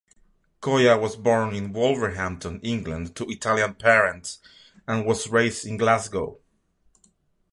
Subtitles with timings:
[0.63, 4.39] Coia was born in Wolverhampton, England, to Italian parents,
[4.87, 6.39] and was raised in Glasgow.